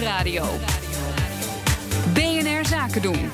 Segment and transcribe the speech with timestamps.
[0.00, 0.44] Nieuwsradio.
[2.14, 3.30] BNR Zaken doen.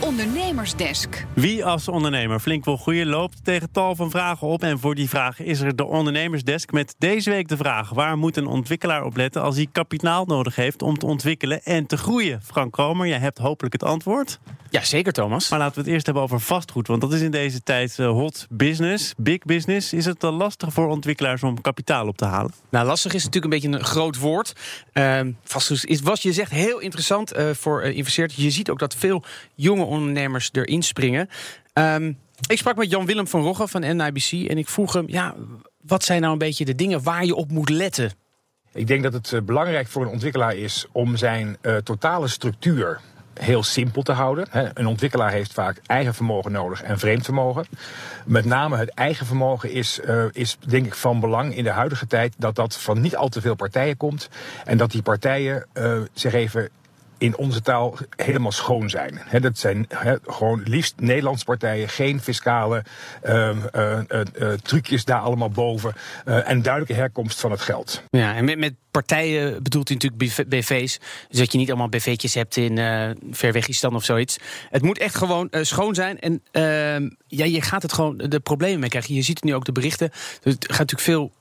[0.00, 1.26] Ondernemersdesk.
[1.32, 4.62] Wie als ondernemer flink wil groeien loopt tegen tal van vragen op.
[4.62, 7.90] En voor die vragen is er de Ondernemersdesk met deze week de vraag...
[7.90, 10.82] waar moet een ontwikkelaar op letten als hij kapitaal nodig heeft...
[10.82, 12.42] om te ontwikkelen en te groeien?
[12.42, 14.38] Frank Kromer, jij hebt hopelijk het antwoord.
[14.72, 15.48] Ja, zeker Thomas.
[15.48, 16.86] Maar laten we het eerst hebben over vastgoed.
[16.86, 19.92] Want dat is in deze tijd eh, hot business, big business.
[19.92, 22.52] Is het lastig voor ontwikkelaars om kapitaal op te halen?
[22.68, 24.52] Nou, lastig is natuurlijk een beetje een groot woord.
[24.92, 28.40] Uh, vastgoed is, was je zegt heel interessant uh, voor uh, investeerders.
[28.40, 29.24] Je ziet ook dat veel
[29.54, 31.28] jonge ondernemers erin springen.
[31.74, 35.04] Um, ik sprak met Jan-Willem van Rogge van NIBC en ik vroeg hem...
[35.08, 35.34] Ja,
[35.80, 38.12] wat zijn nou een beetje de dingen waar je op moet letten?
[38.72, 43.00] Ik denk dat het belangrijk voor een ontwikkelaar is om zijn totale structuur
[43.40, 44.46] heel simpel te houden.
[44.74, 47.66] Een ontwikkelaar heeft vaak eigen vermogen nodig en vreemd vermogen.
[48.24, 52.06] Met name het eigen vermogen is, uh, is denk ik van belang in de huidige
[52.06, 54.28] tijd dat dat van niet al te veel partijen komt.
[54.64, 56.68] En dat die partijen uh, zich even
[57.22, 59.20] in onze taal helemaal schoon zijn.
[59.40, 59.86] dat zijn
[60.26, 62.84] gewoon liefst Nederlandse partijen, geen fiscale
[63.24, 65.94] uh, uh, uh, trucjes daar allemaal boven.
[66.24, 68.02] en duidelijke herkomst van het geld.
[68.10, 70.98] Ja, en met, met partijen bedoelt u natuurlijk BV's.
[71.28, 72.76] Dus dat je niet allemaal BV'tjes hebt in
[73.30, 74.38] ver weg Istan of zoiets.
[74.70, 76.20] Het moet echt gewoon schoon zijn.
[76.20, 79.14] En ehm, ja, je gaat het gewoon de problemen mee krijgen.
[79.14, 80.10] Je ziet het nu ook de berichten.
[80.42, 81.32] Het gaat natuurlijk veel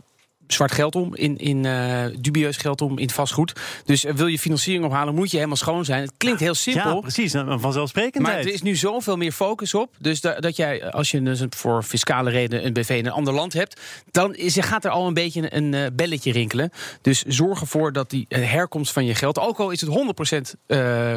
[0.54, 3.54] zwart geld om, in, in uh, dubieus geld om, in vastgoed.
[3.86, 6.02] Dus uh, wil je financiering ophalen, moet je helemaal schoon zijn.
[6.02, 6.94] Het klinkt heel simpel.
[6.94, 8.24] Ja, precies, vanzelfsprekend.
[8.24, 9.96] Maar er is nu zoveel meer focus op.
[10.00, 13.34] Dus da dat jij, als je dus voor fiscale reden een BV in een ander
[13.34, 16.72] land hebt, dan is, gaat er al een beetje een uh, belletje rinkelen.
[17.02, 20.58] Dus zorg ervoor dat die herkomst van je geld, ook al is het 100%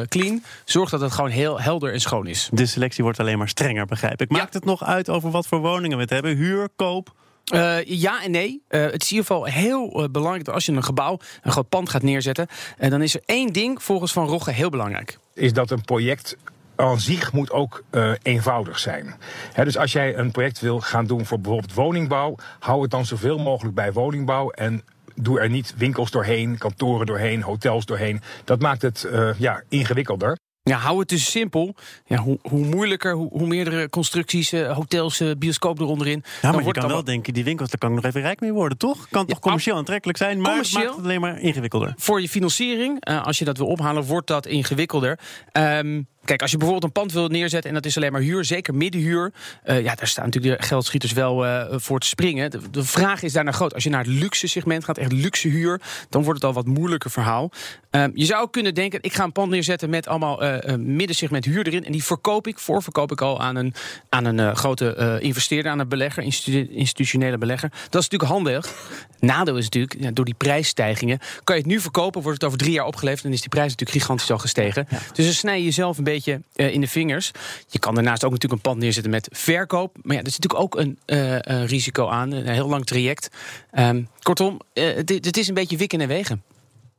[0.07, 2.49] clean, zorg dat het gewoon heel helder en schoon is.
[2.51, 4.29] De selectie wordt alleen maar strenger, begrijp ik.
[4.29, 4.59] Maakt ja.
[4.59, 6.35] het nog uit over wat voor woningen we het hebben?
[6.35, 7.13] Huur, koop?
[7.53, 8.63] Uh, ja en nee.
[8.69, 11.51] Uh, het is in ieder geval heel uh, belangrijk dat als je een gebouw, een
[11.51, 15.17] groot pand gaat neerzetten, dan is er één ding volgens Van Rogge heel belangrijk.
[15.33, 16.37] Is dat een project
[16.75, 19.15] aan zich moet ook uh, eenvoudig zijn.
[19.55, 23.37] Dus als jij een project wil gaan doen voor bijvoorbeeld woningbouw, hou het dan zoveel
[23.37, 24.83] mogelijk bij woningbouw en
[25.15, 28.21] doe er niet winkels doorheen, kantoren doorheen, hotels doorheen.
[28.43, 29.07] Dat maakt het
[29.37, 30.37] ja, ingewikkelder.
[30.69, 31.75] Ja, hou het dus simpel.
[32.05, 36.23] Ja, hoe, hoe moeilijker, hoe, hoe meerdere constructies, uh, hotels, uh, bioscoop eronderin.
[36.41, 38.53] Ja, maar je kan wel denken, die winkels, daar kan ik nog even rijk mee
[38.53, 39.07] worden, toch?
[39.09, 41.93] Kan ja, toch commercieel aantrekkelijk zijn, maar het maakt het alleen maar ingewikkelder.
[41.97, 45.19] Voor je financiering, uh, als je dat wil ophalen, wordt dat ingewikkelder.
[45.51, 48.45] Um, Kijk, als je bijvoorbeeld een pand wil neerzetten en dat is alleen maar huur,
[48.45, 49.33] zeker middenhuur,
[49.65, 52.51] uh, ja, daar staan natuurlijk de geldschieters wel uh, voor te springen.
[52.51, 53.73] De, de, vraag is daarna groot.
[53.73, 56.65] Als je naar het luxe segment gaat, echt luxe huur, dan wordt het al wat
[56.65, 57.51] moeilijker verhaal.
[57.91, 60.43] Uh, je zou kunnen denken, ik ga een pand neerzetten met allemaal
[60.77, 63.73] middensegment huur erin en die verkoop ik, voorverkoop ik al aan een,
[64.09, 67.69] aan een grote investeerder, aan een belegger, institu institutionele belegger.
[67.89, 68.73] Dat is natuurlijk handig.
[69.19, 72.59] Nadeel is natuurlijk, ja, door die prijsstijgingen, kan je het nu verkopen, wordt het over
[72.59, 74.87] drie jaar opgeleverd en is die prijs natuurlijk gigantisch al gestegen.
[74.89, 74.97] Ja.
[75.13, 77.31] Dus dan snij je jezelf een beetje beetje uh, in de vingers.
[77.67, 79.97] Je kan daarnaast ook natuurlijk een pand neerzetten met verkoop.
[80.01, 82.31] Maar ja, er zit natuurlijk ook een, uh, een risico aan.
[82.31, 83.29] Een heel lang traject.
[83.73, 86.43] Um, kortom, uh, het, het is een beetje wikken en wegen.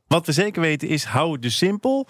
[0.07, 2.07] Wat we zeker weten is, hou het dus simpel.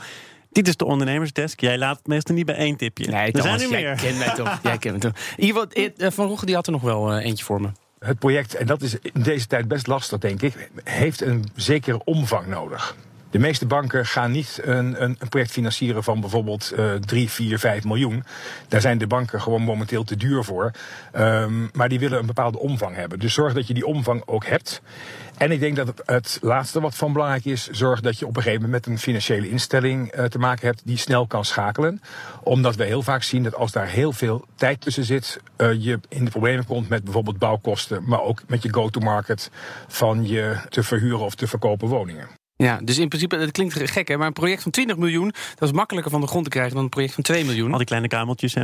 [0.51, 1.59] Dit is de ondernemersdesk.
[1.59, 3.07] Jij laat het meestal niet bij één tipje.
[3.07, 3.79] Nee, er zijn er meer.
[3.79, 4.59] Jij kent mij toch.
[4.63, 5.13] jij kent me toch.
[5.37, 5.65] Ivo,
[5.97, 7.69] Van Rogge die had er nog wel eentje voor me.
[7.99, 12.03] Het project, en dat is in deze tijd best lastig, denk ik, heeft een zekere
[12.03, 12.95] omvang nodig.
[13.29, 17.83] De meeste banken gaan niet een, een, project financieren van bijvoorbeeld uh, 3, 4, 5
[17.83, 18.23] miljoen.
[18.67, 20.71] Daar zijn de banken gewoon momenteel te duur voor.
[21.15, 23.19] Um, maar die willen een bepaalde omvang hebben.
[23.19, 24.81] Dus zorg dat je die omvang ook hebt.
[25.37, 28.41] En ik denk dat het, laatste wat van belangrijk is, zorg dat je op een
[28.41, 32.01] gegeven moment met een financiële instelling uh, te maken hebt die snel kan schakelen.
[32.43, 35.99] Omdat we heel vaak zien dat als daar heel veel tijd tussen zit, uh, je
[36.09, 39.51] in de problemen komt met bijvoorbeeld bouwkosten, maar ook met je go-to-market
[39.87, 42.27] van je te verhuren of te verkopen woningen.
[42.57, 45.69] Ja, dus in principe, dat klinkt gek hè, maar een project van 20 miljoen, dat
[45.69, 47.71] is makkelijker van de grond te krijgen dan een project van 2 miljoen.
[47.71, 48.61] Al die kleine kameltjes hè.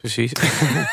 [0.00, 0.32] Precies.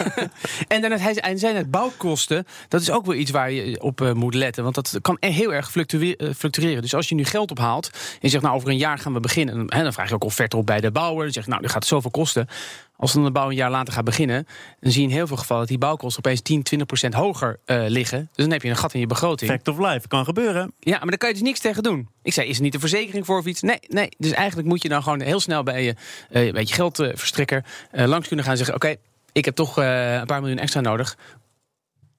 [0.68, 2.46] en dan het, hij zijn het bouwkosten.
[2.68, 4.64] Dat is ook wel iets waar je op uh, moet letten.
[4.64, 6.82] Want dat kan heel erg fluctueren.
[6.82, 9.20] Dus als je nu geld ophaalt en je zegt, nou over een jaar gaan we
[9.20, 9.74] beginnen.
[9.74, 11.24] Hè, dan vraag je ook offerte op bij de bouwer.
[11.24, 12.48] Dan zeg je, nou, dit gaat zoveel kosten.
[12.98, 14.48] Als dan de bouw een jaar later gaat beginnen,
[14.80, 17.60] dan zie je in heel veel gevallen dat die bouwkosten opeens 10, 20 procent hoger
[17.66, 18.20] uh, liggen.
[18.20, 19.52] Dus dan heb je een gat in je begroting.
[19.52, 20.74] Fact of life, kan gebeuren.
[20.80, 22.10] Ja, maar daar kan je dus niks tegen doen.
[22.24, 23.62] Ik zei, is er niet een verzekering voor of iets?
[23.62, 24.10] Nee, nee.
[24.18, 25.96] Dus eigenlijk moet je dan gewoon heel snel bij je,
[26.32, 29.00] uh, bij je geldverstrekker uh, langs kunnen gaan en zeggen: Oké, okay,
[29.32, 31.18] ik heb toch een paar miljoen extra nodig.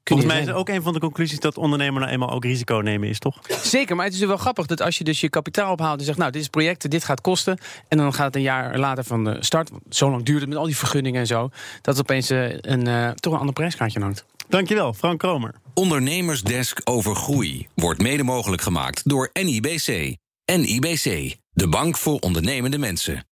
[0.09, 3.09] Volgens mij is ook een van de conclusies dat ondernemer nou eenmaal ook risico nemen
[3.09, 3.39] is, toch?
[3.63, 6.19] Zeker, maar het is wel grappig dat als je dus je kapitaal ophaalt en zegt,
[6.19, 7.59] nou, dit is project, dit gaat kosten.
[7.89, 10.59] En dan gaat het een jaar later van de start, zo lang duurt het met
[10.59, 11.51] al die vergunningen en zo,
[11.81, 14.25] dat het opeens een, uh, toch een ander prijskaartje hangt.
[14.49, 15.55] Dankjewel, Frank Kromer.
[15.75, 20.17] Ondernemersdesk over groei wordt mede mogelijk gemaakt door NIBC.
[20.57, 23.27] NIBC, de bank voor ondernemende mensen.